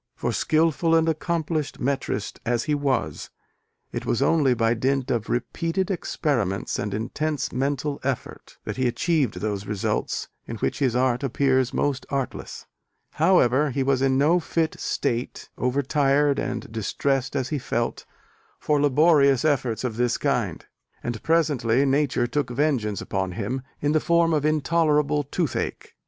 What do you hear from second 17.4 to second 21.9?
he felt, for laborious efforts of this kind: and presently